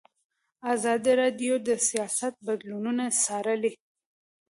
ازادي 0.73 1.11
راډیو 1.21 1.53
د 1.67 1.69
سیاست 1.87 2.33
بدلونونه 2.47 3.05
څارلي. 3.23 3.71